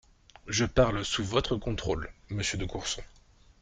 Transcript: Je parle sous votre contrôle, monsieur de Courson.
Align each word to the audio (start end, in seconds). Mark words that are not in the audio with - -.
Je 0.47 0.65
parle 0.65 1.05
sous 1.05 1.23
votre 1.23 1.57
contrôle, 1.57 2.09
monsieur 2.31 2.57
de 2.57 2.65
Courson. 2.65 3.03